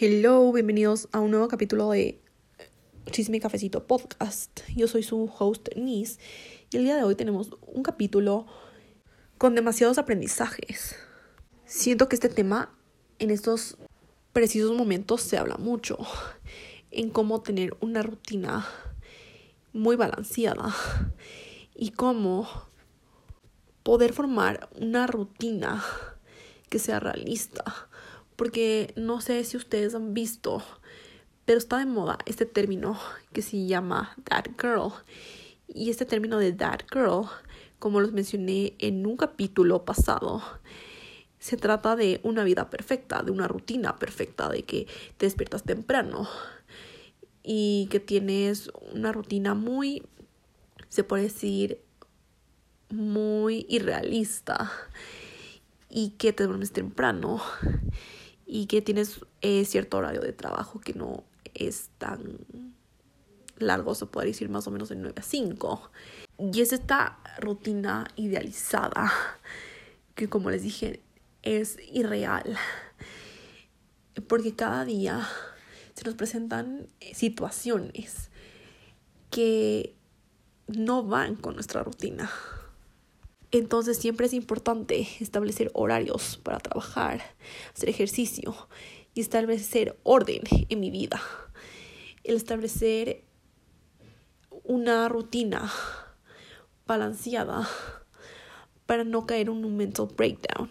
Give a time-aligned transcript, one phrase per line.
[0.00, 2.20] Hello, bienvenidos a un nuevo capítulo de
[3.10, 4.60] Chisme y Cafecito Podcast.
[4.76, 6.20] Yo soy su host, Nis,
[6.70, 8.46] y el día de hoy tenemos un capítulo
[9.38, 10.94] con demasiados aprendizajes.
[11.64, 12.72] Siento que este tema
[13.18, 13.76] en estos
[14.32, 15.98] precisos momentos se habla mucho
[16.92, 18.68] en cómo tener una rutina
[19.72, 20.76] muy balanceada
[21.74, 22.48] y cómo
[23.82, 25.84] poder formar una rutina
[26.68, 27.87] que sea realista
[28.38, 30.62] porque no sé si ustedes han visto,
[31.44, 32.96] pero está de moda este término
[33.32, 34.92] que se llama that girl.
[35.66, 37.26] Y este término de that girl,
[37.80, 40.40] como los mencioné en un capítulo pasado,
[41.40, 44.86] se trata de una vida perfecta, de una rutina perfecta, de que
[45.16, 46.28] te despiertas temprano
[47.42, 50.04] y que tienes una rutina muy,
[50.88, 51.82] se puede decir,
[52.88, 54.70] muy irrealista
[55.90, 57.42] y que te duermes temprano
[58.50, 61.22] y que tienes eh, cierto horario de trabajo que no
[61.54, 62.38] es tan
[63.58, 65.90] largo, se puede decir más o menos de 9 a 5.
[66.38, 69.12] Y es esta rutina idealizada
[70.14, 71.02] que como les dije
[71.42, 72.56] es irreal.
[74.26, 75.28] Porque cada día
[75.94, 78.30] se nos presentan situaciones
[79.30, 79.94] que
[80.68, 82.30] no van con nuestra rutina.
[83.50, 87.22] Entonces siempre es importante establecer horarios para trabajar,
[87.74, 88.54] hacer ejercicio
[89.14, 91.20] y establecer orden en mi vida.
[92.24, 93.24] El establecer
[94.64, 95.72] una rutina
[96.86, 97.66] balanceada
[98.84, 100.68] para no caer en un mental breakdown.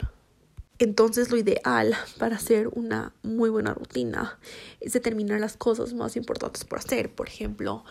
[0.79, 4.39] Entonces lo ideal para hacer una muy buena rutina
[4.79, 7.13] es determinar las cosas más importantes por hacer.
[7.13, 7.83] Por ejemplo,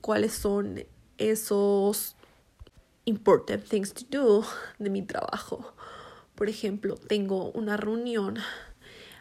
[0.00, 0.84] cuáles son
[1.18, 2.16] esos
[3.04, 4.44] important things to do
[4.78, 5.74] de mi trabajo.
[6.34, 8.38] Por ejemplo, tengo una reunión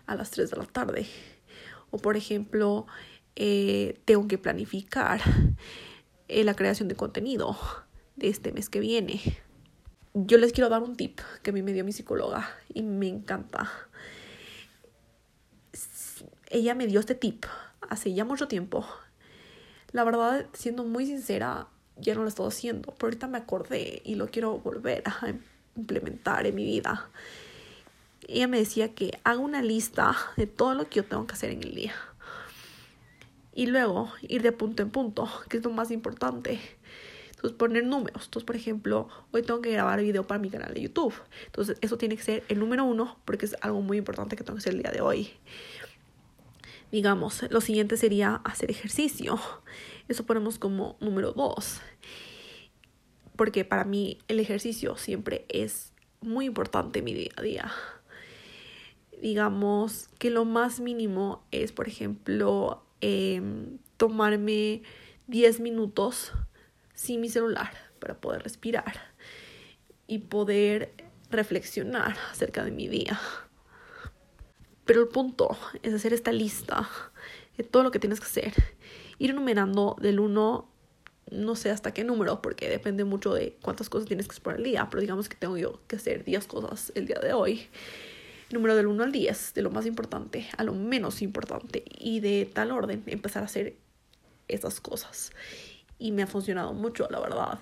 [0.05, 1.07] a las 3 de la tarde.
[1.91, 2.87] O por ejemplo,
[3.35, 5.21] eh, tengo que planificar
[6.27, 7.57] eh, la creación de contenido
[8.15, 9.21] de este mes que viene.
[10.13, 13.07] Yo les quiero dar un tip que a mí me dio mi psicóloga y me
[13.07, 13.71] encanta.
[16.49, 17.45] Ella me dio este tip
[17.81, 18.85] hace ya mucho tiempo.
[19.91, 21.67] La verdad, siendo muy sincera,
[21.97, 25.33] ya no lo estoy haciendo, pero ahorita me acordé y lo quiero volver a
[25.75, 27.09] implementar en mi vida.
[28.27, 31.51] Ella me decía que haga una lista de todo lo que yo tengo que hacer
[31.51, 31.93] en el día.
[33.53, 36.59] Y luego ir de punto en punto, que es lo más importante.
[37.29, 38.25] Entonces poner números.
[38.25, 41.13] Entonces, por ejemplo, hoy tengo que grabar video para mi canal de YouTube.
[41.45, 44.55] Entonces, eso tiene que ser el número uno porque es algo muy importante que tengo
[44.55, 45.33] que hacer el día de hoy.
[46.91, 49.39] Digamos, lo siguiente sería hacer ejercicio.
[50.07, 51.79] Eso ponemos como número dos.
[53.35, 57.71] Porque para mí el ejercicio siempre es muy importante en mi día a día.
[59.21, 64.83] Digamos que lo más mínimo es, por ejemplo, em, tomarme
[65.27, 66.33] 10 minutos
[66.93, 68.93] sin mi celular para poder respirar
[70.07, 70.93] y poder
[71.29, 73.19] reflexionar acerca de mi día.
[74.85, 76.89] Pero el punto es hacer esta lista
[77.57, 78.53] de todo lo que tienes que hacer
[79.23, 80.69] ir enumerando del 1,
[81.31, 84.63] no sé hasta qué número, porque depende mucho de cuántas cosas tienes que hacer el
[84.63, 87.67] día, pero digamos que tengo yo que hacer 10 cosas el día de hoy.
[88.51, 92.51] Número del 1 al 10, de lo más importante a lo menos importante, y de
[92.53, 93.77] tal orden empezar a hacer
[94.49, 95.31] esas cosas.
[95.97, 97.59] Y me ha funcionado mucho, la verdad.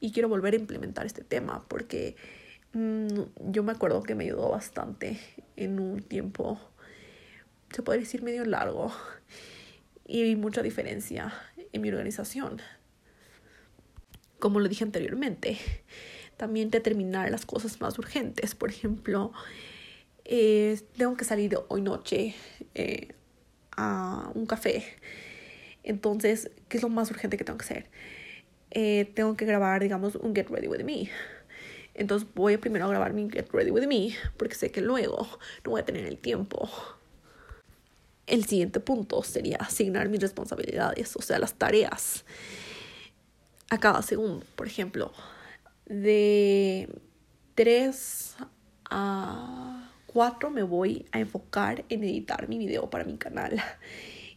[0.00, 2.16] Y quiero volver a implementar este tema porque
[2.72, 5.20] mm, yo me acuerdo que me ayudó bastante
[5.56, 6.58] en un tiempo,
[7.70, 8.90] se puede decir medio largo
[10.06, 11.32] y mucha diferencia
[11.72, 12.60] en mi organización.
[14.38, 15.58] Como lo dije anteriormente,
[16.36, 18.54] también determinar las cosas más urgentes.
[18.54, 19.32] Por ejemplo,
[20.24, 22.34] eh, tengo que salir hoy noche
[22.74, 23.08] eh,
[23.76, 24.84] a un café.
[25.84, 27.90] Entonces, ¿qué es lo más urgente que tengo que hacer?
[28.70, 31.10] Eh, tengo que grabar, digamos, un Get Ready With Me.
[31.94, 35.28] Entonces voy primero a grabar mi Get Ready With Me porque sé que luego
[35.64, 36.70] no voy a tener el tiempo
[38.26, 42.24] el siguiente punto sería asignar mis responsabilidades, o sea, las tareas
[43.70, 44.44] a cada segundo.
[44.56, 45.12] Por ejemplo,
[45.86, 46.88] de
[47.54, 48.36] 3
[48.90, 53.60] a 4 me voy a enfocar en editar mi video para mi canal.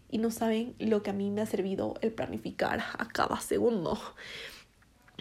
[0.09, 3.99] Y no saben lo que a mí me ha servido el planificar a cada segundo.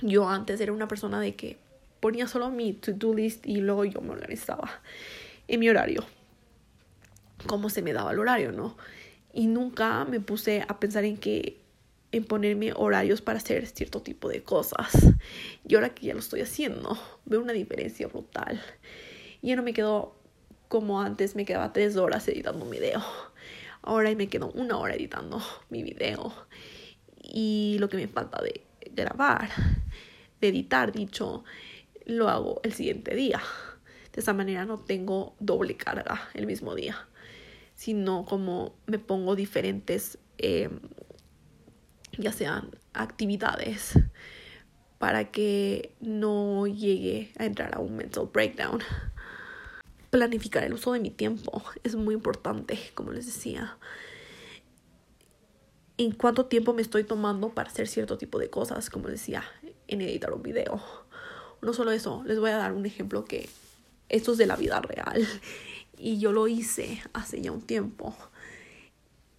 [0.02, 1.58] Yo antes era una persona de que
[2.00, 4.70] ponía solo mi to-do list y luego yo me organizaba
[5.49, 6.05] en mi horario
[7.46, 8.76] cómo se me daba el horario, ¿no?
[9.32, 11.61] Y nunca me puse a pensar en que
[12.12, 14.93] en ponerme horarios para hacer cierto tipo de cosas.
[15.67, 18.62] Y ahora que ya lo estoy haciendo, veo una diferencia brutal.
[19.43, 20.14] Ya no me quedo
[20.69, 23.02] como antes, me quedaba tres horas editando un video.
[23.82, 26.32] Ahora me quedo una hora editando mi video
[27.23, 28.62] y lo que me falta de
[28.93, 29.50] grabar,
[30.41, 31.44] de editar, dicho,
[32.06, 33.41] lo hago el siguiente día.
[34.12, 37.08] De esa manera no tengo doble carga el mismo día,
[37.75, 40.71] sino como me pongo diferentes, eh,
[42.19, 43.99] ya sean actividades,
[44.99, 48.81] para que no llegue a entrar a un mental breakdown.
[50.11, 53.77] Planificar el uso de mi tiempo es muy importante, como les decía.
[55.99, 59.44] En cuánto tiempo me estoy tomando para hacer cierto tipo de cosas, como decía,
[59.88, 60.82] en editar un video.
[61.61, 63.49] No solo eso, les voy a dar un ejemplo que
[64.09, 65.27] esto es de la vida real
[65.96, 68.14] y yo lo hice hace ya un tiempo.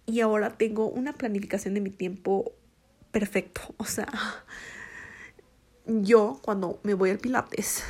[0.06, 2.52] Y ahora tengo una planificación de mi tiempo
[3.10, 3.60] perfecto.
[3.78, 4.08] O sea,
[5.86, 7.82] yo cuando me voy al Pilates,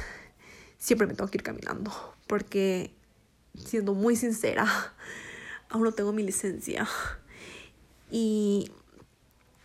[0.79, 1.93] siempre me tengo que ir caminando.
[2.27, 2.95] Porque,
[3.55, 4.67] siendo muy sincera,
[5.69, 6.89] aún no tengo mi licencia.
[8.11, 8.71] Y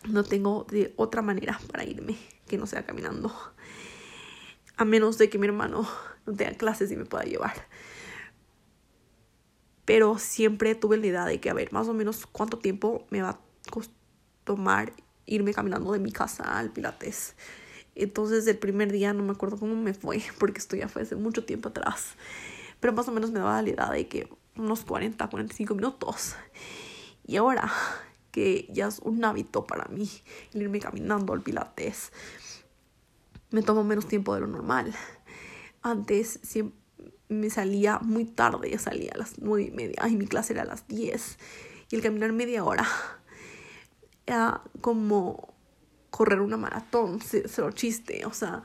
[0.10, 2.18] no tengo de otra manera para irme
[2.48, 3.34] que no sea caminando.
[4.78, 5.88] A menos de que mi hermano
[6.26, 7.68] no tenga clases y me pueda llevar.
[9.86, 13.22] Pero siempre tuve la idea de que, a ver, más o menos cuánto tiempo me
[13.22, 13.40] va a
[14.44, 14.94] tomar
[15.26, 17.36] irme caminando de mi casa al Pilates.
[17.96, 21.16] Entonces el primer día no me acuerdo cómo me fue, porque esto ya fue hace
[21.16, 22.16] mucho tiempo atrás.
[22.80, 26.36] Pero más o menos me daba la idea de que unos 40, 45 minutos.
[27.26, 27.72] Y ahora
[28.32, 30.10] que ya es un hábito para mí
[30.54, 32.12] irme caminando al Pilates,
[33.52, 34.94] me tomo menos tiempo de lo normal.
[35.82, 36.81] Antes siempre
[37.32, 40.64] me salía muy tarde, ya salía a las nueve y media y mi clase era
[40.64, 41.38] a las 10.
[41.90, 42.86] Y el caminar media hora
[44.26, 45.54] era como
[46.10, 47.20] correr una maratón,
[47.58, 48.64] lo chiste, o sea,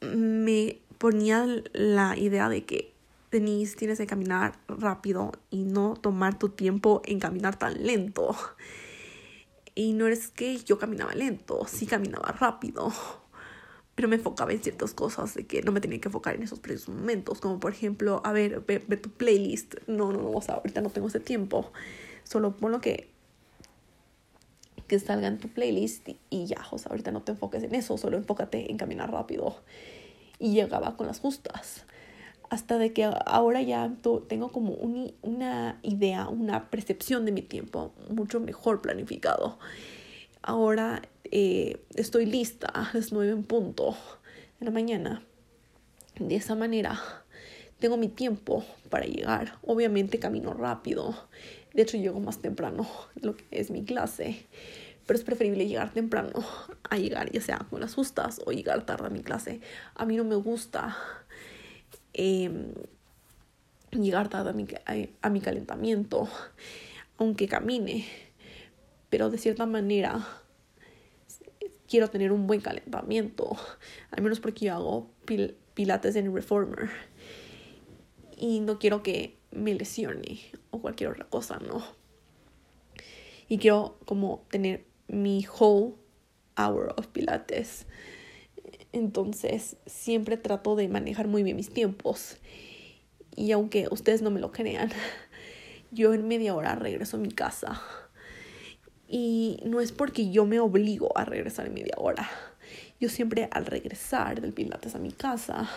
[0.00, 2.94] me ponía la idea de que
[3.30, 8.34] Denise tienes que caminar rápido y no tomar tu tiempo en caminar tan lento.
[9.74, 12.92] Y no es que yo caminaba lento, sí caminaba rápido,
[13.94, 16.58] pero me enfocaba en ciertas cosas de que no me tenía que enfocar en esos
[16.60, 19.74] precisos momentos, como por ejemplo, a ver, ve, tu playlist.
[19.86, 21.72] No, no, no, o sea, ahorita no tengo ese tiempo.
[22.24, 23.12] Solo lo que
[24.92, 27.96] que salga en tu playlist y, ya, o sea, ahorita no te enfoques en eso,
[27.96, 29.56] solo enfócate en caminar rápido.
[30.38, 31.84] Y llegaba con las justas.
[32.50, 33.90] Hasta de que ahora ya
[34.28, 39.58] tengo como una idea, una percepción de mi tiempo mucho mejor planificado.
[40.42, 43.96] Ahora eh, estoy lista a las nueve en punto
[44.60, 45.22] de la mañana.
[46.18, 47.00] De esa manera
[47.78, 49.58] tengo mi tiempo para llegar.
[49.62, 51.14] Obviamente camino rápido.
[51.74, 54.46] De hecho, llego más temprano lo que es mi clase
[55.06, 56.44] pero es preferible llegar temprano
[56.88, 59.60] a llegar ya sea con las justas o llegar tarde a mi clase.
[59.94, 60.96] A mí no me gusta
[62.12, 62.72] em,
[63.90, 64.66] llegar tarde a mi,
[65.20, 66.28] a, mi calentamiento,
[67.18, 68.06] aunque camine,
[69.12, 70.26] pero de cierta manera
[71.86, 73.54] quiero tener un buen calentamiento,
[74.10, 75.10] al menos porque yo hago
[75.74, 76.88] pilates en Reformer
[78.38, 81.84] y no quiero que me lesione o cualquier otra cosa, ¿no?
[83.50, 85.92] Y quiero como tener mi whole
[86.56, 87.84] hour of pilates.
[88.92, 92.38] Entonces, siempre trato de manejar muy bien mis tiempos.
[93.36, 94.90] Y aunque ustedes no me lo crean,
[95.90, 97.82] yo en media hora regreso a mi casa.
[99.14, 102.28] Y no es porque yo me obligo a regresar en media hora.
[102.98, 105.68] Yo siempre al regresar del pilates a mi casa,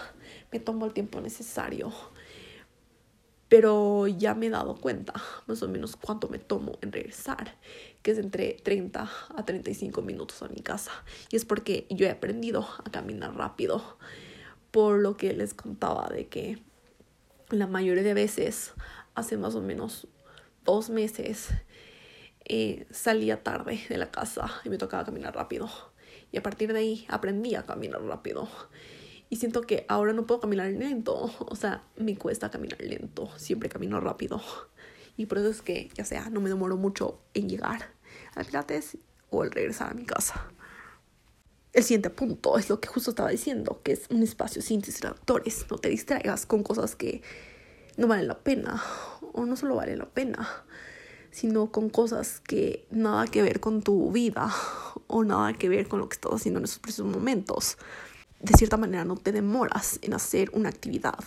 [0.53, 1.91] me tomo el tiempo necesario
[3.47, 5.13] pero ya me he dado cuenta
[5.47, 7.55] más o menos cuánto me tomo en regresar,
[8.01, 10.91] que es entre 30 a 35 minutos a mi casa.
[11.29, 13.97] Y es porque yo he aprendido a caminar rápido,
[14.71, 16.59] por lo que les contaba de que
[17.49, 18.73] la mayoría de veces,
[19.13, 20.07] hace más o menos
[20.65, 21.49] dos meses,
[22.45, 25.69] eh, salía tarde de la casa y me tocaba caminar rápido.
[26.31, 28.47] Y a partir de ahí aprendí a caminar rápido.
[29.29, 31.31] Y siento que ahora no puedo caminar lento.
[31.39, 33.29] O sea, me cuesta caminar lento.
[33.37, 34.41] Siempre camino rápido.
[35.17, 37.93] Y por eso es que, ya sea, no me demoro mucho en llegar
[38.35, 38.97] al Pilates
[39.29, 40.51] o el regresar a mi casa.
[41.73, 45.65] El siguiente punto es lo que justo estaba diciendo, que es un espacio sin distractores.
[45.69, 47.21] No te distraigas con cosas que
[47.97, 48.81] no valen la pena.
[49.33, 50.65] O no solo valen la pena,
[51.35, 54.49] sino con cosas que nada que ver con tu vida
[55.07, 57.77] o nada que ver con lo que estás haciendo en esos precisos momentos
[58.39, 61.23] de cierta manera no te demoras en hacer una actividad,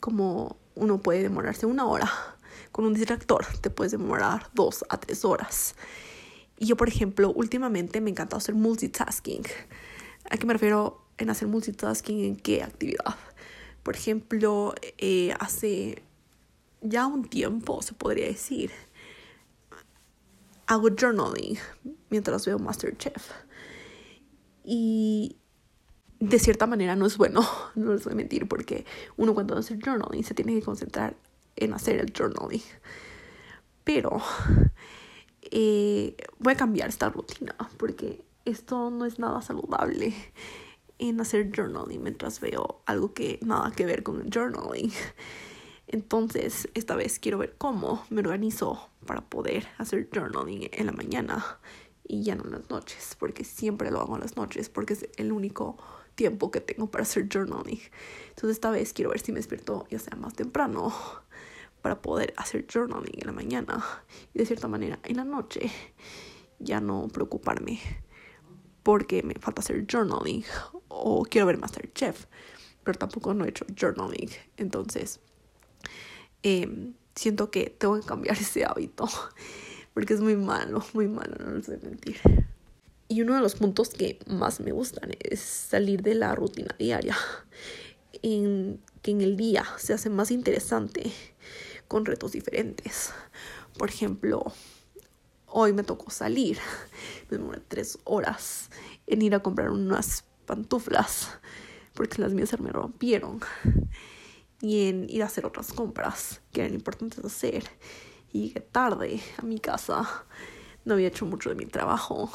[0.00, 2.10] como uno puede demorarse una hora.
[2.72, 5.74] Con un distractor te puedes demorar dos a tres horas.
[6.58, 9.42] Y yo, por ejemplo, últimamente me encanta hacer multitasking.
[10.30, 12.24] ¿A qué me refiero en hacer multitasking?
[12.24, 13.16] ¿En qué actividad?
[13.82, 16.02] Por ejemplo, eh, hace
[16.80, 18.70] ya un tiempo, se podría decir,
[20.66, 21.58] hago journaling
[22.10, 23.30] mientras veo Masterchef.
[24.64, 25.36] Y
[26.18, 28.84] de cierta manera no es bueno, no les voy a mentir, porque
[29.16, 31.16] uno cuando hace journaling se tiene que concentrar
[31.56, 32.62] en hacer el journaling.
[33.84, 34.20] Pero
[35.42, 40.14] eh, voy a cambiar esta rutina porque esto no es nada saludable
[40.98, 44.90] en hacer journaling mientras veo algo que nada que ver con el journaling.
[45.88, 51.60] Entonces, esta vez quiero ver cómo me organizo para poder hacer journaling en la mañana
[52.02, 55.08] y ya no en las noches, porque siempre lo hago en las noches, porque es
[55.16, 55.76] el único
[56.14, 57.80] tiempo que tengo para hacer journaling.
[58.30, 60.92] Entonces, esta vez quiero ver si me despierto ya sea más temprano
[61.82, 63.84] para poder hacer journaling en la mañana
[64.34, 65.70] y de cierta manera en la noche
[66.58, 67.80] ya no preocuparme
[68.82, 70.44] porque me falta hacer journaling
[70.88, 72.26] o quiero ver Masterchef,
[72.82, 74.30] pero tampoco no he hecho journaling.
[74.56, 75.20] Entonces,
[76.48, 79.08] Em, siento que tengo que cambiar ese hábito
[79.94, 82.20] porque es muy malo, muy malo, no les voy a mentir.
[83.08, 87.16] Y uno de los puntos que más me gustan es salir de la rutina diaria,
[88.22, 91.10] en que en el día se hace más interesante
[91.88, 93.12] con retos diferentes.
[93.76, 94.44] Por ejemplo,
[95.46, 96.58] hoy me tocó salir,
[97.28, 98.70] me demoré tres horas
[99.08, 101.28] en ir a comprar unas pantuflas
[101.94, 103.40] porque las mías se me rompieron
[104.60, 107.64] y en ir a hacer otras compras que eran importantes hacer.
[108.32, 110.24] Y llegué tarde a mi casa.
[110.84, 112.30] No había hecho mucho de mi trabajo,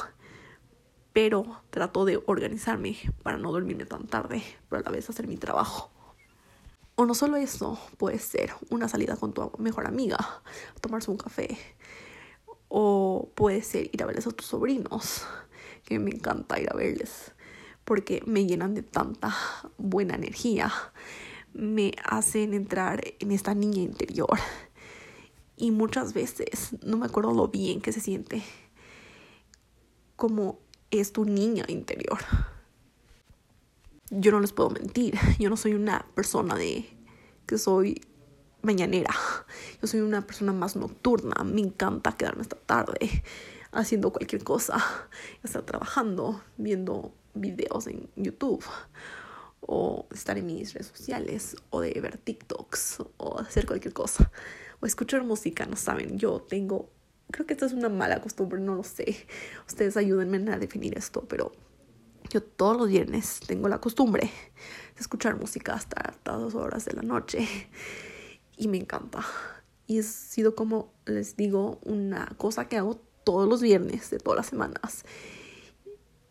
[1.12, 5.36] pero trato de organizarme para no dormirme tan tarde, pero a la vez hacer mi
[5.36, 5.90] trabajo.
[6.94, 11.16] O no solo eso, puede ser una salida con tu mejor amiga, a tomarse un
[11.16, 11.56] café.
[12.68, 15.26] O puede ser ir a verles a tus sobrinos,
[15.84, 17.32] que me encanta ir a verles,
[17.84, 19.34] porque me llenan de tanta
[19.78, 20.70] buena energía
[21.54, 24.38] me hacen entrar en esta niña interior.
[25.56, 28.42] Y muchas veces no me acuerdo lo bien que se siente
[30.16, 30.58] como
[30.90, 32.18] es tu niña interior.
[34.10, 36.86] Yo no les puedo mentir, yo no soy una persona de
[37.46, 38.00] que soy
[38.62, 39.14] mañanera.
[39.80, 41.42] Yo soy una persona más nocturna.
[41.44, 43.22] Me encanta quedarme esta tarde
[43.72, 44.76] haciendo cualquier cosa,
[45.42, 48.64] estar trabajando, viendo videos en YouTube
[49.62, 54.30] o estar en mis redes sociales o de ver TikToks o hacer cualquier cosa
[54.80, 56.90] o escuchar música, no saben, yo tengo,
[57.30, 59.26] creo que esto es una mala costumbre, no lo sé,
[59.66, 61.52] ustedes ayúdenme a definir esto, pero
[62.30, 66.94] yo todos los viernes tengo la costumbre de escuchar música hasta altas dos horas de
[66.94, 67.46] la noche
[68.56, 69.24] y me encanta.
[69.86, 74.38] Y ha sido como les digo una cosa que hago todos los viernes de todas
[74.38, 75.04] las semanas.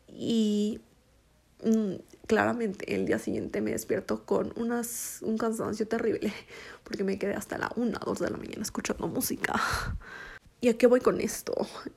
[0.08, 0.82] Y
[1.64, 1.96] mm,
[2.32, 6.32] claramente el día siguiente me despierto con unas, un cansancio terrible
[6.86, 9.62] porque me quedé hasta la 1, 2 de la mañana escuchando música.
[10.62, 11.54] ¿Y a qué voy con esto?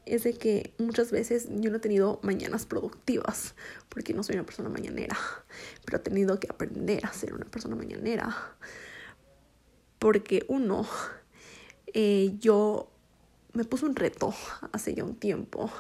[0.07, 3.55] Es de que muchas veces yo no he tenido mañanas productivas
[3.89, 5.17] porque no soy una persona mañanera,
[5.85, 8.57] pero he tenido que aprender a ser una persona mañanera.
[10.01, 10.85] Porque uno,
[11.93, 12.91] eh, yo
[13.53, 14.35] me puse un reto
[14.73, 15.71] hace ya un tiempo.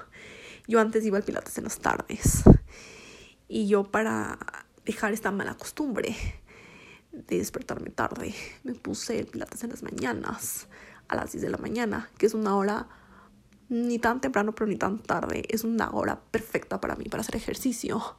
[0.69, 2.45] Yo antes iba al Pilates en las tardes
[3.49, 4.39] y yo para
[4.85, 6.17] dejar esta mala costumbre
[7.13, 8.35] de despertarme tarde,
[8.65, 10.69] me puse el pilates en las mañanas,
[11.09, 12.89] a las 10 de la mañana, que es una hora
[13.69, 17.37] ni tan temprano pero ni tan tarde, es una hora perfecta para mí para hacer
[17.37, 18.17] ejercicio.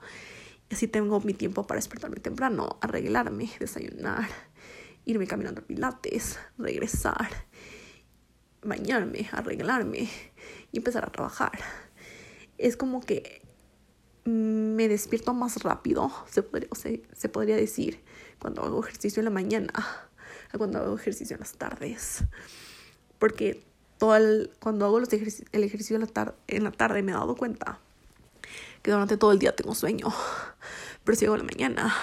[0.72, 4.28] Así tengo mi tiempo para despertarme temprano, arreglarme, desayunar,
[5.06, 7.30] irme caminando al pilates, regresar,
[8.64, 10.10] bañarme, arreglarme
[10.72, 11.52] y empezar a trabajar.
[12.58, 13.44] Es como que
[14.26, 16.70] me despierto más rápido, se podría,
[17.14, 18.02] se, podría decir,
[18.40, 19.72] cuando hago ejercicio en la mañana
[20.58, 22.24] cuando hago ejercicio en las tardes.
[23.20, 23.64] Porque
[23.98, 24.18] todo
[24.60, 27.80] cuando hago los el ejercicio en la, tarde en la tarde me he dado cuenta
[28.82, 30.08] que durante todo el día tengo sueño.
[31.04, 31.96] Pero si hago en la mañana,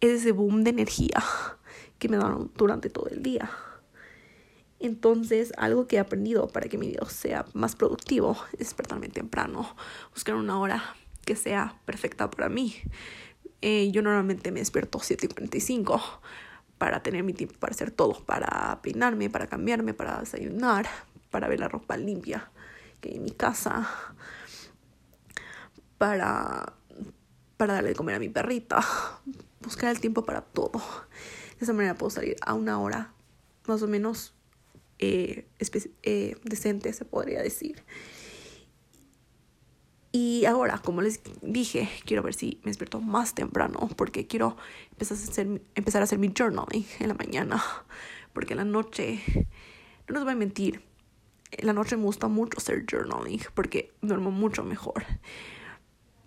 [0.00, 1.22] es ese boom de energía
[1.98, 3.50] que me dan durante todo el día.
[4.80, 9.74] Entonces, algo que he aprendido para que mi día sea más productivo es despertarme temprano,
[10.12, 10.82] buscar una hora
[11.24, 12.76] que sea perfecta para mí.
[13.62, 16.00] Eh, yo normalmente me despierto 7:45
[16.76, 20.86] para tener mi tiempo para hacer todo, para peinarme, para cambiarme, para desayunar,
[21.30, 22.50] para ver la ropa limpia
[23.00, 23.88] que hay en mi casa,
[25.98, 26.74] para,
[27.56, 28.84] para darle de comer a mi perrita,
[29.60, 30.82] buscar el tiempo para todo.
[31.58, 33.14] De esa manera puedo salir a una hora
[33.66, 34.33] más o menos
[35.04, 35.46] eh,
[36.02, 37.82] eh, decente, se podría decir.
[40.12, 44.56] Y ahora, como les dije, quiero ver si me despierto más temprano porque quiero
[44.92, 47.62] empezar a hacer, empezar a hacer mi journaling en la mañana
[48.32, 49.20] porque la noche,
[50.08, 50.82] no nos voy a mentir,
[51.58, 55.04] la noche me gusta mucho hacer journaling porque duermo mucho mejor.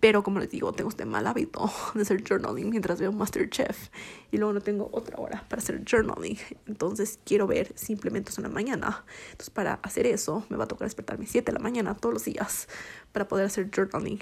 [0.00, 3.88] Pero como les digo, tengo este mal hábito de hacer journaling mientras veo Masterchef.
[4.30, 6.38] Y luego no tengo otra hora para hacer journaling.
[6.66, 9.04] Entonces quiero ver simplemente en la mañana.
[9.32, 12.24] Entonces para hacer eso me va a tocar despertarme 7 de la mañana todos los
[12.24, 12.68] días
[13.12, 14.20] para poder hacer journaling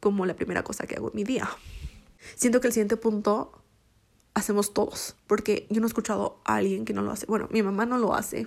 [0.00, 1.48] como la primera cosa que hago en mi día.
[2.36, 3.52] Siento que el siguiente punto
[4.34, 5.16] hacemos todos.
[5.26, 7.26] Porque yo no he escuchado a alguien que no lo hace.
[7.26, 8.46] Bueno, mi mamá no lo hace.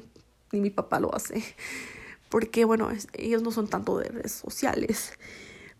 [0.52, 1.44] Ni mi papá lo hace.
[2.30, 5.14] Porque bueno, ellos no son tanto de redes sociales.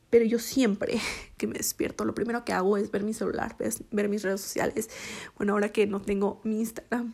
[0.10, 1.00] Pero yo siempre
[1.38, 3.56] que me despierto, lo primero que hago es ver mi celular,
[3.92, 4.90] ver mis redes sociales.
[5.38, 7.14] Bueno, ahora que no tengo mi Instagram,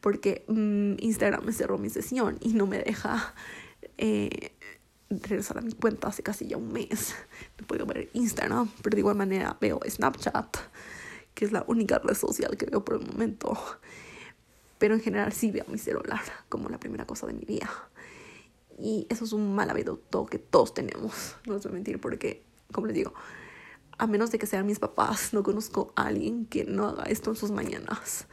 [0.00, 3.34] porque mm, Instagram me cerró mi sesión y no me deja
[3.98, 4.52] eh,
[5.10, 7.14] regresar a mi cuenta hace casi ya un mes.
[7.58, 10.56] No puedo ver Instagram, pero de igual manera veo Snapchat,
[11.34, 13.56] que es la única red social que veo por el momento.
[14.78, 17.70] Pero en general sí veo mi celular como la primera cosa de mi vida.
[18.78, 21.36] Y eso es un mal hábito que todos tenemos.
[21.46, 23.14] No les voy a mentir porque, como les digo,
[23.98, 27.30] a menos de que sean mis papás, no conozco a alguien que no haga esto
[27.30, 28.26] en sus mañanas.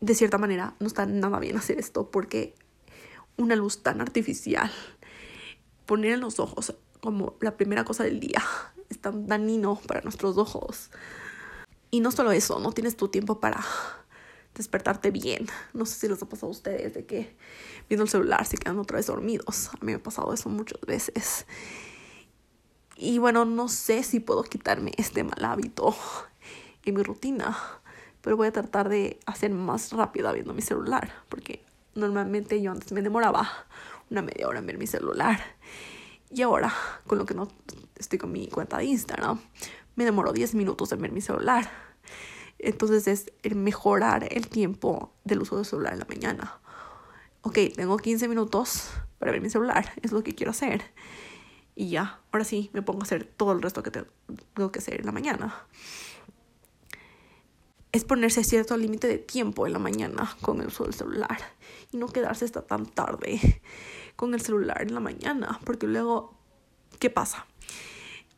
[0.00, 2.54] De cierta manera, no está nada bien hacer esto porque
[3.36, 4.70] una luz tan artificial,
[5.86, 8.42] poner en los ojos como la primera cosa del día,
[8.88, 10.90] es tan dañino para nuestros ojos.
[11.90, 13.64] Y no solo eso, no tienes tu tiempo para
[14.54, 15.46] despertarte bien.
[15.72, 17.36] No sé si les ha pasado a ustedes de que
[17.88, 19.68] viendo el celular se quedan otra vez dormidos.
[19.68, 21.46] A mí me ha pasado eso muchas veces.
[22.96, 25.96] Y bueno, no sé si puedo quitarme este mal hábito
[26.84, 27.56] en mi rutina,
[28.20, 32.92] pero voy a tratar de hacer más rápida viendo mi celular, porque normalmente yo antes
[32.92, 33.48] me demoraba
[34.10, 35.40] una media hora en ver mi celular.
[36.30, 36.72] Y ahora,
[37.06, 37.48] con lo que no
[37.96, 39.40] estoy con mi cuenta de Instagram,
[39.96, 41.70] me demoro 10 minutos en ver mi celular.
[42.58, 43.06] Entonces
[43.42, 46.60] es mejorar el tiempo del uso del celular en la mañana.
[47.42, 50.82] Ok, tengo 15 minutos para ver mi celular, es lo que quiero hacer.
[51.74, 55.00] Y ya, ahora sí, me pongo a hacer todo el resto que tengo que hacer
[55.00, 55.54] en la mañana.
[57.92, 61.38] Es ponerse cierto límite de tiempo en la mañana con el uso del celular
[61.92, 63.62] y no quedarse hasta tan tarde
[64.16, 66.34] con el celular en la mañana, porque luego,
[66.98, 67.46] ¿qué pasa?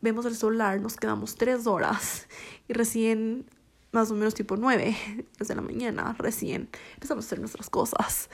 [0.01, 2.27] Vemos el celular, nos quedamos tres horas
[2.69, 3.49] y recién
[3.93, 8.31] más o menos tipo 9 desde la mañana, recién empezamos a hacer nuestras cosas.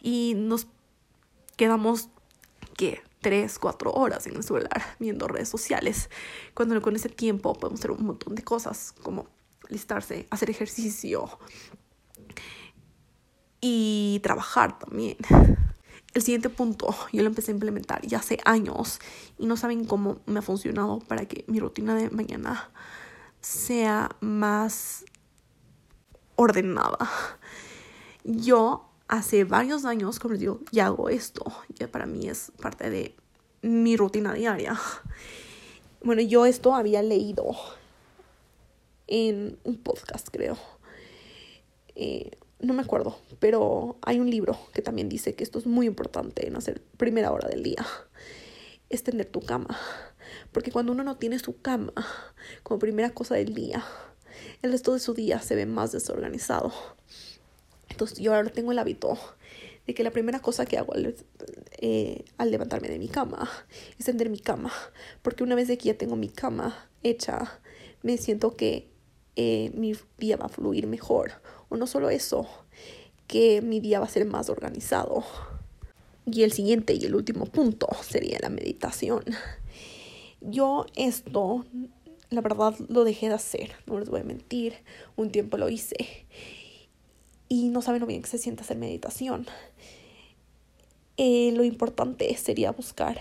[0.00, 0.66] Y nos
[1.56, 2.08] quedamos,
[2.76, 3.02] ¿qué?
[3.20, 6.08] 3, 4 horas en el celular viendo redes sociales.
[6.54, 9.28] Cuando con ese tiempo podemos hacer un montón de cosas, como
[9.68, 11.28] listarse, hacer ejercicio
[13.60, 15.16] y trabajar también.
[16.12, 18.98] El siguiente punto, yo lo empecé a implementar ya hace años
[19.38, 22.70] y no saben cómo me ha funcionado para que mi rutina de mañana
[23.40, 25.04] sea más
[26.36, 26.98] ordenada.
[28.24, 32.90] Yo hace varios años, como les digo, ya hago esto, ya para mí es parte
[32.90, 33.14] de
[33.62, 34.78] mi rutina diaria.
[36.02, 37.44] Bueno, yo esto había leído
[39.06, 40.56] en un podcast, creo.
[41.94, 45.86] Eh, no me acuerdo, pero hay un libro que también dice que esto es muy
[45.86, 47.84] importante en hacer primera hora del día.
[48.88, 49.78] Es tender tu cama.
[50.52, 51.92] Porque cuando uno no tiene su cama
[52.62, 53.84] como primera cosa del día,
[54.62, 56.72] el resto de su día se ve más desorganizado.
[57.88, 59.18] Entonces yo ahora tengo el hábito
[59.86, 61.14] de que la primera cosa que hago al,
[61.78, 63.50] eh, levantarme de mi cama
[63.98, 64.72] es tender mi cama.
[65.22, 67.60] Porque una vez de que ya tengo mi cama hecha,
[68.02, 68.88] me siento que
[69.36, 71.32] eh, mi día va a fluir mejor.
[71.68, 72.48] O no solo eso,
[73.26, 75.24] que mi día va a ser más organizado.
[76.26, 79.24] Y el siguiente y el último punto sería la meditación.
[80.40, 81.64] Yo esto,
[82.30, 84.74] la verdad, lo dejé de hacer, no les voy a mentir,
[85.16, 86.26] un tiempo lo hice
[87.48, 89.46] y no saben lo bien que se siente hacer meditación.
[91.16, 93.20] Eh, lo importante sería buscar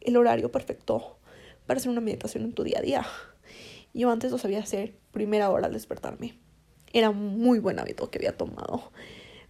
[0.00, 1.18] el horario perfecto
[1.66, 3.06] para hacer una meditación en tu día a día.
[3.94, 6.36] Yo antes lo sabía hacer primera hora al despertarme.
[6.92, 8.90] Era un muy buen hábito que había tomado.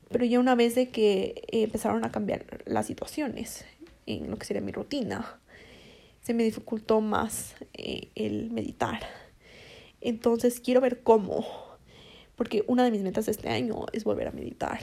[0.09, 3.65] Pero ya una vez de que empezaron a cambiar las situaciones
[4.07, 5.41] en lo que sería mi rutina,
[6.27, 8.99] se me dificultó más eh, el meditar.
[10.01, 11.47] Entonces quiero ver cómo,
[12.35, 14.81] porque una de mis metas de este año es volver a meditar.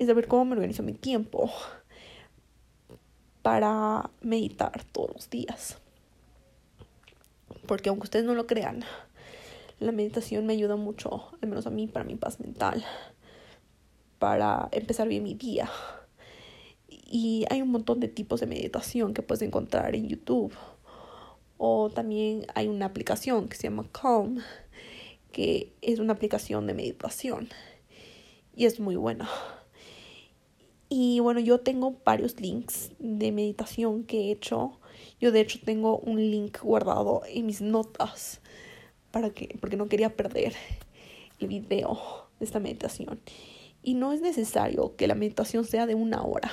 [0.00, 1.48] Es ver cómo me organizo mi tiempo
[3.42, 5.78] para meditar todos los días.
[7.68, 8.82] Porque aunque ustedes no lo crean,
[9.78, 12.84] la meditación me ayuda mucho, al menos a mí, para mi paz mental,
[14.18, 15.70] para empezar bien mi día
[17.10, 20.52] y hay un montón de tipos de meditación que puedes encontrar en YouTube.
[21.56, 24.40] O también hay una aplicación que se llama Calm,
[25.32, 27.48] que es una aplicación de meditación.
[28.54, 29.28] y es muy buena.
[30.88, 34.78] Y bueno, yo tengo varios links de meditación que he hecho.
[35.20, 38.40] Yo de hecho tengo un link guardado en mis notas
[39.12, 40.54] para que, porque no quería perder
[41.38, 43.20] el video de esta meditación.
[43.82, 46.50] Y no es necesario que la meditación sea de una hora.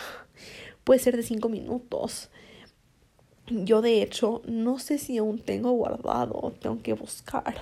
[0.85, 2.29] Puede ser de cinco minutos.
[3.47, 7.55] Yo de hecho no sé si aún tengo guardado, tengo que buscar.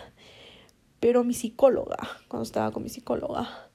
[0.99, 3.69] Pero mi psicóloga, cuando estaba con mi psicóloga,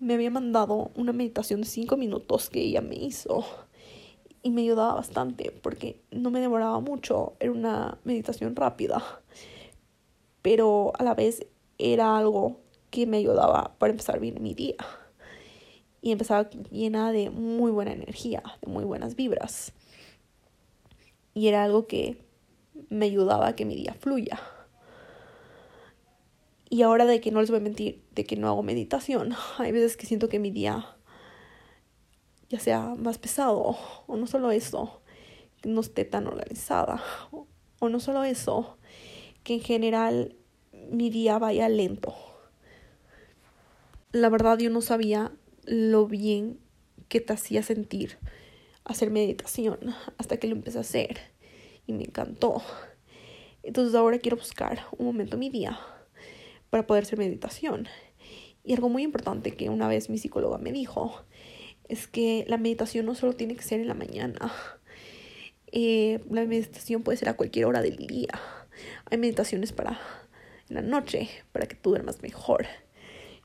[0.00, 3.44] me había mandado una meditación de cinco minutos que ella me hizo
[4.42, 9.00] y me ayudaba bastante porque no me demoraba mucho, era una meditación rápida,
[10.42, 11.46] pero a la vez
[11.78, 12.58] era algo
[12.90, 14.74] que me ayudaba para empezar bien mi día
[16.02, 19.72] y empezaba llena de muy buena energía, de muy buenas vibras
[21.34, 22.18] y era algo que
[22.88, 24.40] me ayudaba a que mi día fluya.
[26.68, 29.72] Y ahora de que no les voy a mentir, de que no hago meditación, hay
[29.72, 30.96] veces que siento que mi día
[32.48, 35.00] ya sea más pesado, o no solo eso,
[35.62, 38.76] que no esté tan organizada, o no solo eso,
[39.42, 40.36] que en general
[40.90, 42.14] mi día vaya lento.
[44.12, 45.32] La verdad yo no sabía
[45.64, 46.58] lo bien
[47.08, 48.18] que te hacía sentir
[48.84, 49.78] hacer meditación
[50.18, 51.20] hasta que lo empecé a hacer
[51.86, 52.62] y me encantó.
[53.62, 55.78] Entonces ahora quiero buscar un momento en mi día
[56.70, 57.88] para poder hacer meditación.
[58.64, 61.24] Y algo muy importante que una vez mi psicóloga me dijo
[61.88, 64.52] es que la meditación no solo tiene que ser en la mañana.
[65.74, 68.40] Eh, la meditación puede ser a cualquier hora del día.
[69.10, 70.00] Hay meditaciones para
[70.68, 72.66] en la noche, para que tú duermas mejor.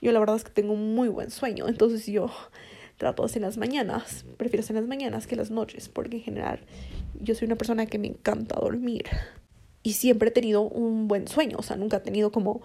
[0.01, 2.29] Yo la verdad es que tengo un muy buen sueño, entonces yo
[2.97, 4.25] trato de hacer las mañanas.
[4.37, 6.59] Prefiero hacer las mañanas que las noches, porque en general
[7.19, 9.05] yo soy una persona que me encanta dormir.
[9.83, 12.61] Y siempre he tenido un buen sueño, o sea, nunca he tenido como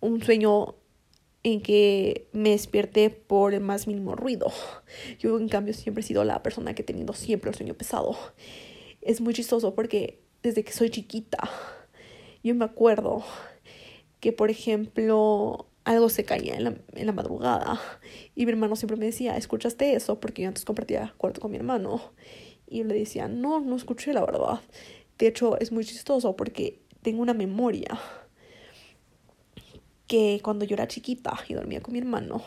[0.00, 0.74] un sueño
[1.44, 4.52] en que me despierte por el más mínimo ruido.
[5.18, 8.16] Yo en cambio siempre he sido la persona que he tenido siempre el sueño pesado.
[9.00, 11.38] Es muy chistoso porque desde que soy chiquita,
[12.42, 13.24] yo me acuerdo
[14.22, 17.80] que, por ejemplo, algo se caía en la, en la madrugada
[18.36, 20.20] y mi hermano siempre me decía, ¿escuchaste eso?
[20.20, 22.00] Porque yo antes compartía cuarto con mi hermano.
[22.68, 24.60] Y yo le decía, no, no escuché la verdad.
[25.18, 27.98] De hecho, es muy chistoso porque tengo una memoria
[30.06, 32.44] que cuando yo era chiquita y dormía con mi hermano,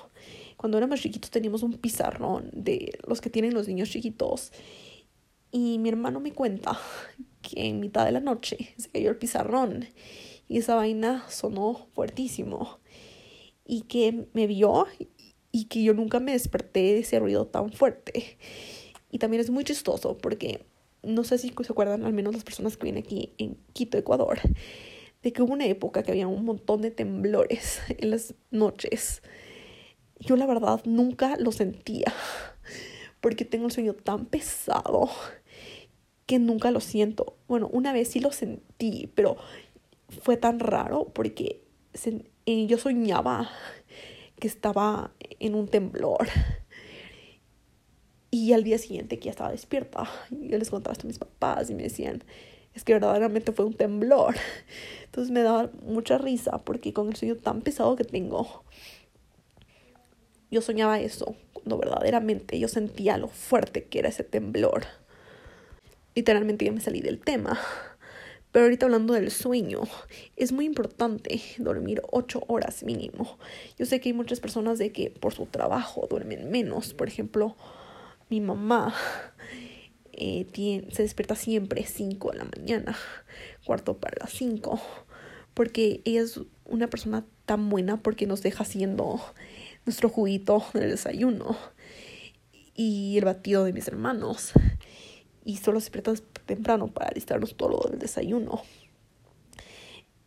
[0.55, 4.53] cuando éramos chiquitos teníamos un pizarrón de los que tienen los niños chiquitos.
[5.51, 6.79] Y mi hermano me cuenta
[7.41, 9.85] que en mitad de la noche se cayó el pizarrón
[10.47, 12.79] y esa vaina sonó fuertísimo.
[13.65, 14.86] Y que me vio
[15.51, 18.38] y que yo nunca me desperté de ese ruido tan fuerte.
[19.10, 20.65] Y también es muy chistoso porque
[21.05, 24.39] no sé si se acuerdan, al menos las personas que vienen aquí en Quito, Ecuador,
[25.23, 29.21] de que hubo una época que había un montón de temblores en las noches.
[30.19, 32.13] Yo la verdad nunca lo sentía
[33.21, 35.10] porque tengo el sueño tan pesado
[36.25, 37.38] que nunca lo siento.
[37.47, 39.38] Bueno, una vez sí lo sentí, pero
[40.09, 41.63] fue tan raro porque
[42.45, 43.49] eh, yo soñaba
[44.39, 46.27] que estaba en un temblor.
[48.31, 51.69] Y al día siguiente que ya estaba despierta, yo les contaba esto a mis papás
[51.69, 52.21] y me decían,
[52.73, 54.35] es que verdaderamente fue un temblor.
[55.05, 58.65] Entonces me daba mucha risa porque con el sueño tan pesado que tengo,
[60.51, 64.85] yo soñaba eso, cuando verdaderamente yo sentía lo fuerte que era ese temblor.
[66.13, 67.57] Literalmente ya me salí del tema.
[68.55, 69.81] Pero ahorita hablando del sueño,
[70.37, 73.37] es muy importante dormir ocho horas mínimo.
[73.77, 76.93] Yo sé que hay muchas personas de que por su trabajo duermen menos.
[76.93, 77.57] Por ejemplo,
[78.29, 78.95] mi mamá
[80.13, 80.47] eh,
[80.89, 82.97] se despierta siempre 5 de la mañana,
[83.65, 84.79] cuarto para las 5,
[85.53, 89.19] porque ella es una persona tan buena porque nos deja haciendo
[89.85, 91.57] nuestro juguito del desayuno
[92.73, 94.53] y el batido de mis hermanos.
[95.45, 96.13] Y solo se despierta
[96.45, 98.62] temprano para alistarnos todo del desayuno.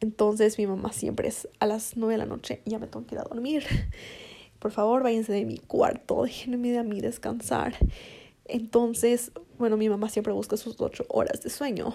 [0.01, 3.17] Entonces mi mamá siempre es a las 9 de la noche, ya me tengo que
[3.17, 3.65] ir a dormir.
[4.59, 7.75] Por favor, váyanse de mi cuarto, déjenme de a mí descansar.
[8.45, 11.95] Entonces, bueno, mi mamá siempre busca sus ocho horas de sueño,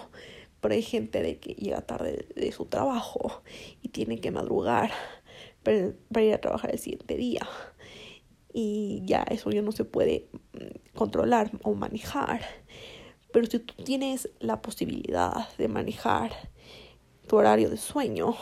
[0.60, 3.42] pero hay gente de que llega tarde de su trabajo
[3.82, 4.92] y tiene que madrugar
[5.62, 7.46] para, ir a trabajar el siguiente día.
[8.52, 12.42] Y ya eso ya no se puede mm, controlar o manejar.
[13.34, 16.30] Pero si tú tienes la posibilidad de manejar
[17.26, 18.36] tu horario de sueño,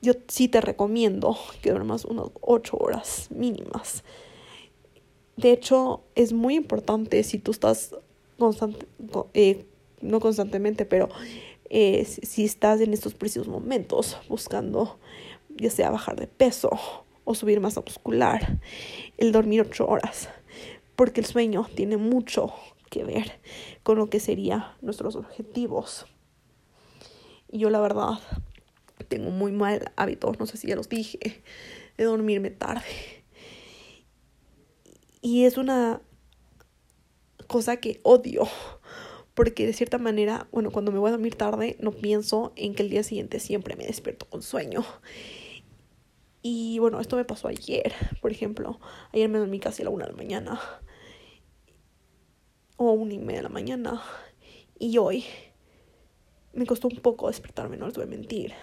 [0.00, 4.02] yo sí te recomiendo que duermas unas ocho horas mínimas.
[5.36, 7.94] De hecho, es muy importante si tú estás
[9.34, 9.66] eh,
[10.00, 11.10] no constantemente, pero
[11.68, 14.98] eh, si estás en estos precisos momentos buscando
[15.50, 16.70] ya sea bajar de peso
[17.24, 18.58] o subir masa muscular,
[19.18, 20.30] el dormir ocho horas,
[20.96, 22.54] porque el sueño tiene mucho
[22.88, 23.40] que ver
[23.82, 26.06] con lo que serían nuestros objetivos.
[27.50, 28.18] Yo la verdad
[29.08, 31.42] tengo muy mal hábito, no sé si ya los dije,
[31.96, 32.84] de dormirme tarde.
[35.20, 36.00] Y es una
[37.46, 38.46] cosa que odio,
[39.34, 42.82] porque de cierta manera, bueno, cuando me voy a dormir tarde, no pienso en que
[42.82, 44.84] el día siguiente siempre me despierto con sueño.
[46.42, 48.78] Y bueno, esto me pasó ayer, por ejemplo.
[49.12, 50.60] Ayer me dormí casi a la una de la mañana.
[52.78, 54.02] O una y media de la mañana.
[54.78, 55.24] Y hoy
[56.52, 58.54] me costó un poco despertarme, no les voy a mentir.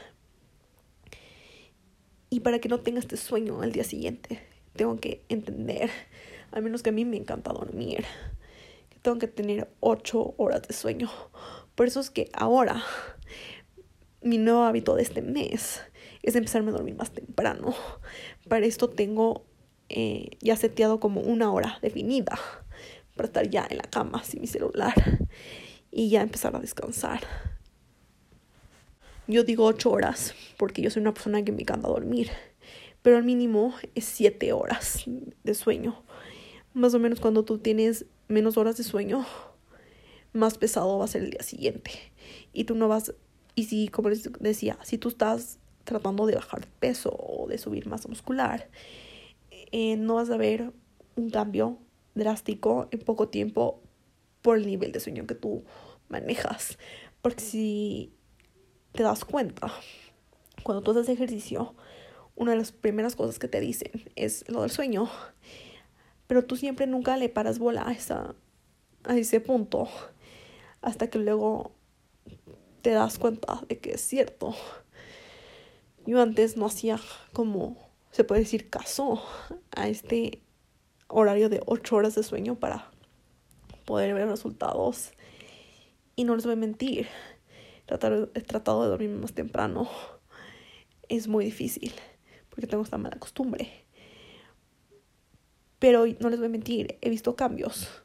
[2.30, 4.42] Y para que no tenga este sueño al día siguiente,
[4.74, 5.90] tengo que entender,
[6.52, 8.06] al menos que a mí me encanta dormir,
[8.90, 11.12] que tengo que tener ocho horas de sueño.
[11.76, 12.82] Por eso es que ahora
[14.22, 15.82] mi nuevo hábito de este mes
[16.24, 17.76] es empezarme a dormir más temprano.
[18.48, 19.46] Para esto tengo
[19.90, 22.40] eh, ya seteado como una hora definida
[23.16, 24.94] para estar ya en la cama sin mi celular
[25.92, 27.22] y ya empezar a descansar.
[29.28, 32.30] Yo digo ocho horas porque yo soy una persona que me encanta dormir,
[33.02, 35.06] pero al mínimo es siete horas
[35.44, 36.04] de sueño.
[36.74, 39.26] Más o menos cuando tú tienes menos horas de sueño,
[40.34, 41.92] más pesado va a ser el día siguiente.
[42.54, 43.14] Y tú no vas,
[43.56, 47.88] y si, como les decía, si tú estás tratando de bajar peso o de subir
[47.88, 48.70] masa muscular,
[49.72, 50.72] eh, no vas a ver
[51.16, 51.80] un cambio
[52.16, 53.82] drástico en poco tiempo
[54.42, 55.64] por el nivel de sueño que tú
[56.08, 56.78] manejas.
[57.22, 58.14] Porque si
[58.94, 59.72] te das cuenta,
[60.64, 61.76] cuando tú haces ejercicio,
[62.36, 65.10] una de las primeras cosas que te dicen es lo del sueño,
[66.28, 68.36] pero tú siempre nunca le paras bola a, esa,
[69.04, 69.88] a ese punto
[70.82, 71.72] hasta que luego
[72.82, 74.54] te das cuenta de que es cierto.
[76.06, 77.00] Yo antes no hacía
[77.34, 77.78] como,
[78.12, 79.24] se puede decir, caso
[79.76, 80.45] a este
[81.08, 82.92] horario de 8 horas de sueño para
[83.86, 85.12] poder ver resultados.
[86.16, 87.08] Y no les voy a mentir,
[87.86, 89.90] tratar, he tratado de dormir más temprano.
[91.08, 91.94] Es muy difícil
[92.50, 93.86] porque tengo esta mala costumbre.
[95.80, 98.04] Pero no les voy a mentir, he visto cambios,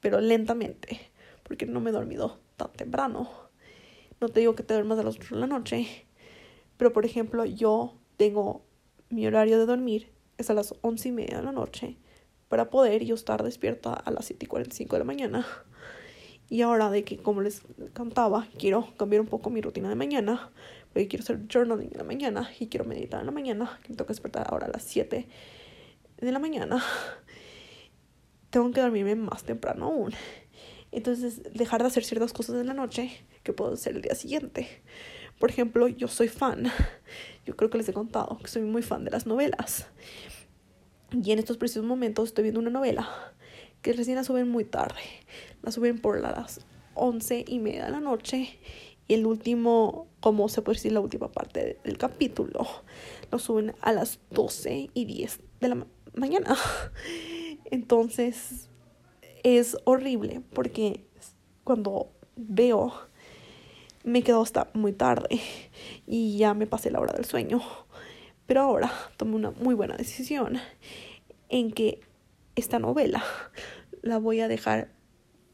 [0.00, 3.30] pero lentamente, porque no me he dormido tan temprano.
[4.20, 6.06] No te digo que te duermas a las 8 de la noche,
[6.76, 8.64] pero por ejemplo, yo tengo
[9.10, 11.98] mi horario de dormir es a las once y media de la noche
[12.48, 15.46] para poder yo estar despierta a las 7 y 45 de la mañana.
[16.50, 17.62] Y ahora de que, como les
[17.94, 20.50] contaba, quiero cambiar un poco mi rutina de mañana,
[20.92, 23.96] porque quiero hacer journaling en la mañana y quiero meditar en la mañana, que me
[23.96, 25.28] toca despertar ahora a las 7
[26.20, 26.82] de la mañana.
[28.50, 30.14] Tengo que dormirme más temprano aún.
[30.90, 33.10] Entonces, dejar de hacer ciertas cosas en la noche
[33.42, 34.68] que puedo hacer el día siguiente.
[35.38, 36.72] Por ejemplo, yo soy fan,
[37.46, 39.86] yo creo que les he contado que soy muy fan de las novelas.
[41.12, 43.08] Y en estos precisos momentos estoy viendo una novela
[43.82, 45.00] que recién la suben muy tarde.
[45.62, 46.60] La suben por las
[46.94, 48.58] once y media de la noche.
[49.06, 52.66] Y el último, como se puede decir, la última parte del capítulo,
[53.30, 56.56] lo suben a las doce y diez de la mañana.
[57.70, 58.68] Entonces,
[59.42, 61.06] es horrible porque
[61.64, 62.92] cuando veo,
[64.04, 65.40] me quedo hasta muy tarde
[66.06, 67.62] y ya me pasé la hora del sueño.
[68.48, 70.58] Pero ahora tomé una muy buena decisión
[71.50, 72.00] en que
[72.56, 73.22] esta novela
[74.00, 74.90] la voy a dejar,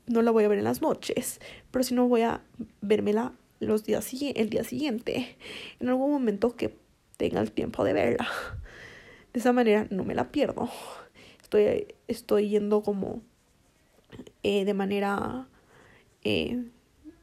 [0.06, 1.40] no la voy a ver en las noches,
[1.72, 2.40] pero si no voy a
[2.82, 5.36] vérmela los días, el día siguiente,
[5.80, 6.78] en algún momento que
[7.16, 8.28] tenga el tiempo de verla.
[9.32, 10.70] De esa manera no me la pierdo.
[11.42, 13.22] Estoy, estoy yendo como
[14.44, 15.48] eh, de manera
[16.22, 16.62] eh,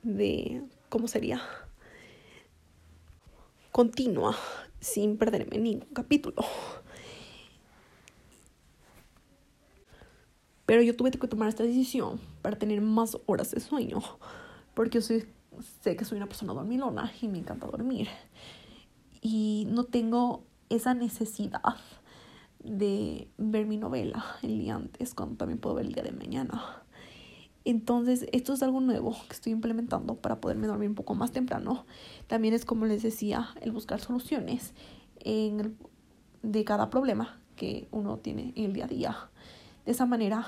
[0.04, 1.42] de, ¿cómo sería?
[3.72, 4.36] Continua,
[4.82, 6.44] sin perderme ningún capítulo.
[10.66, 14.02] Pero yo tuve que tomar esta decisión para tener más horas de sueño.
[14.74, 15.28] Porque yo sé
[15.96, 18.08] que soy una persona dormilona y me encanta dormir.
[19.22, 21.62] Y no tengo esa necesidad
[22.64, 26.84] de ver mi novela el día antes, cuando también puedo ver el día de mañana.
[27.64, 31.86] Entonces, esto es algo nuevo que estoy implementando para poderme dormir un poco más temprano.
[32.28, 34.74] También es como les decía, el buscar soluciones
[35.20, 35.78] en
[36.42, 39.18] de cada problema que uno tiene en el día a día.
[39.86, 40.46] De esa manera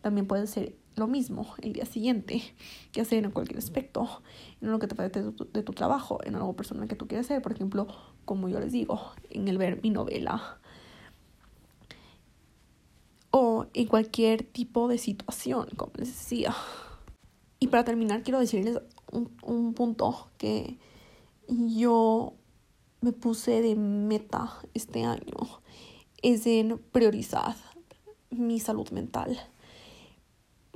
[0.00, 2.42] también puede ser lo mismo el día siguiente,
[2.92, 4.22] ya sea en cualquier aspecto,
[4.62, 7.06] en lo que te falta de tu, de tu trabajo, en algo personal que tú
[7.06, 7.86] quieres hacer, por ejemplo,
[8.24, 10.58] como yo les digo, en el ver mi novela
[13.74, 16.54] en cualquier tipo de situación, como les decía.
[17.58, 18.78] Y para terminar, quiero decirles
[19.12, 20.78] un, un punto que
[21.48, 22.34] yo
[23.00, 25.60] me puse de meta este año
[26.22, 27.54] es en priorizar
[28.30, 29.38] mi salud mental.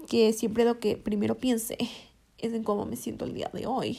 [0.07, 1.79] Que siempre lo que primero piense
[2.39, 3.99] es en cómo me siento el día de hoy.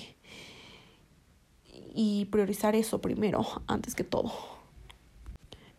[1.94, 4.32] Y priorizar eso primero, antes que todo.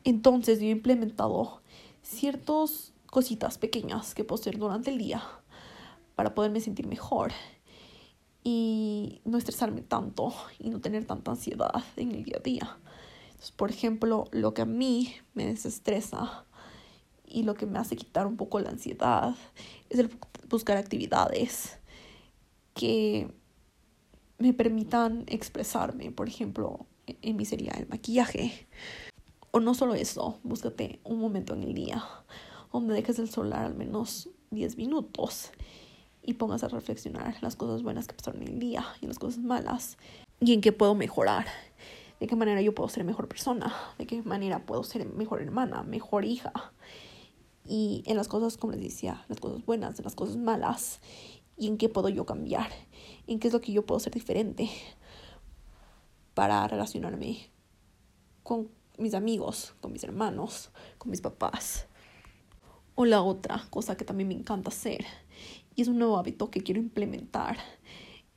[0.05, 1.62] Entonces yo he implementado
[2.13, 5.23] ciertas cositas pequeñas que puedo hacer durante el día
[6.15, 7.33] para poderme sentir mejor
[8.45, 12.79] y no estresarme tanto y no tener tanta ansiedad en el día a día.
[13.27, 16.45] Entonces, por ejemplo, lo que a mí me desestresa
[17.27, 19.35] y lo que me hace quitar un poco la ansiedad
[19.91, 20.11] es el
[20.49, 21.79] buscar actividades
[22.75, 23.33] que
[24.39, 26.11] me permitan expresarme.
[26.11, 28.67] Por ejemplo, en mí sería el maquillaje.
[29.55, 32.03] O no solo eso, búscate un momento en el día
[32.73, 35.51] donde dejes el celular al menos 10 minutos
[36.23, 39.41] y pongas a reflexionar las cosas buenas que pasaron en el día y las cosas
[39.41, 39.99] malas
[40.41, 41.45] y en qué puedo mejorar,
[42.19, 45.83] de qué manera yo puedo ser mejor persona, de qué manera puedo ser mejor hermana,
[45.83, 46.73] mejor hija.
[47.67, 51.03] Y en las cosas, como les decía, las cosas buenas, en las cosas malas
[51.59, 52.71] y en qué puedo yo cambiar,
[53.27, 54.71] en qué es lo que yo puedo ser diferente
[56.33, 57.51] para relacionarme
[58.43, 61.87] con mis amigos, con mis hermanos, con mis papás.
[62.95, 65.05] O la otra cosa que también me encanta hacer
[65.75, 67.57] y es un nuevo hábito que quiero implementar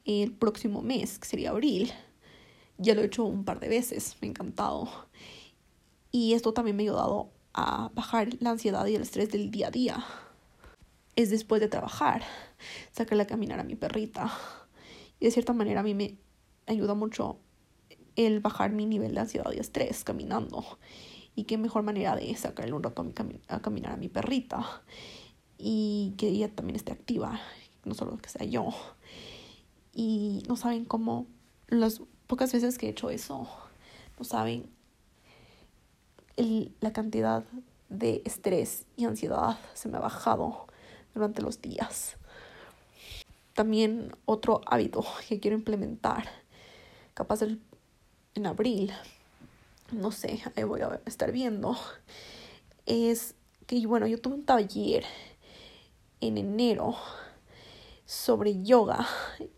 [0.05, 1.91] el próximo mes, que sería abril.
[2.77, 4.89] Ya lo he hecho un par de veces, me ha encantado.
[6.11, 9.67] Y esto también me ha ayudado a bajar la ansiedad y el estrés del día
[9.67, 10.05] a día.
[11.15, 12.23] Es después de trabajar,
[12.91, 14.31] sacarle a caminar a mi perrita.
[15.19, 16.17] Y de cierta manera a mí me
[16.67, 17.39] ayuda mucho
[18.15, 20.63] el bajar mi nivel de ansiedad y estrés caminando.
[21.36, 24.82] Y qué mejor manera de sacarle un rato a, a caminar a mi perrita
[25.58, 27.39] y que ella también esté activa,
[27.84, 28.69] no solo que sea yo.
[29.93, 31.28] Y no saben cómo,
[31.67, 33.47] las pocas veces que he hecho eso,
[34.17, 34.69] no saben
[36.38, 37.43] el, la cantidad
[37.89, 40.67] de estrés y ansiedad se me ha bajado
[41.13, 42.17] durante los días.
[43.54, 46.28] También otro hábito que quiero implementar,
[47.13, 47.39] capaz
[48.35, 48.91] en abril,
[49.91, 51.77] no sé, ahí voy a estar viendo,
[52.85, 55.05] es que, bueno, yo tuve un taller
[56.21, 56.95] en enero
[58.05, 59.07] sobre yoga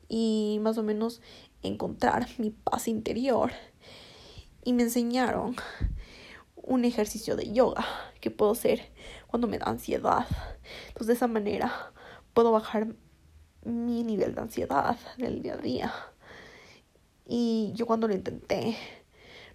[0.07, 1.21] y más o menos
[1.63, 3.51] encontrar mi paz interior.
[4.63, 5.55] Y me enseñaron
[6.55, 7.85] un ejercicio de yoga
[8.21, 8.91] que puedo hacer
[9.27, 10.27] cuando me da ansiedad.
[10.89, 11.93] Entonces de esa manera
[12.33, 12.87] puedo bajar
[13.63, 15.93] mi nivel de ansiedad del día a día.
[17.27, 18.77] Y yo cuando lo intenté,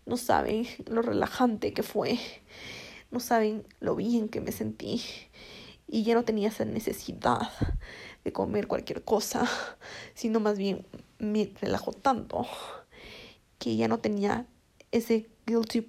[0.04, 2.18] no saben lo relajante que fue,
[3.10, 5.02] no saben lo bien que me sentí
[5.88, 7.50] y ya no tenía esa necesidad
[8.24, 9.48] de comer cualquier cosa,
[10.14, 10.86] sino más bien
[11.18, 12.46] me relajó tanto
[13.58, 14.46] que ya no tenía
[14.90, 15.80] ese guilty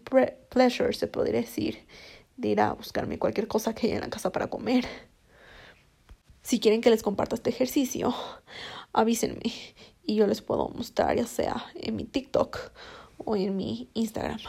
[0.50, 1.86] pleasure, se podría decir,
[2.38, 4.86] de ir a buscarme cualquier cosa que haya en la casa para comer.
[6.42, 8.14] Si quieren que les comparta este ejercicio,
[8.94, 9.54] avísenme
[10.04, 12.58] y yo les puedo mostrar ya sea en mi TikTok
[13.18, 14.40] o en mi Instagram.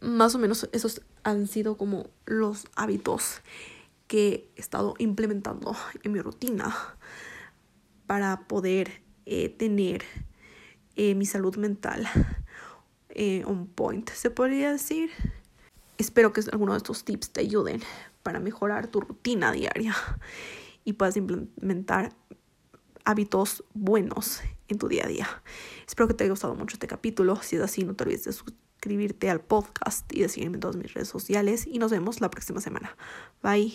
[0.00, 3.40] Más o menos esos han sido como los hábitos
[4.06, 6.74] que he estado implementando en mi rutina
[8.06, 10.02] para poder eh, tener
[10.96, 12.06] eh, mi salud mental
[13.08, 15.10] eh, on point, se podría decir.
[15.98, 17.80] Espero que alguno de estos tips te ayuden
[18.22, 19.94] para mejorar tu rutina diaria
[20.84, 22.12] y puedas implementar
[23.04, 25.42] hábitos buenos en tu día a día.
[25.86, 27.36] Espero que te haya gustado mucho este capítulo.
[27.42, 30.76] Si es así, no te olvides de suscribirte al podcast y de seguirme en todas
[30.76, 31.66] mis redes sociales.
[31.66, 32.96] Y nos vemos la próxima semana.
[33.42, 33.72] Bye.